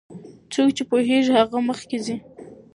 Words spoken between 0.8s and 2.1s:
پوهیږي هغه مخکې